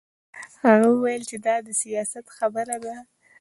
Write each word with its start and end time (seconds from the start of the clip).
هغه 0.63 0.87
وویل 0.91 1.23
چې 1.29 1.37
دا 1.45 1.55
د 1.65 1.67
سیاست 1.81 2.25
خبره 2.37 2.75
ده 2.85 2.95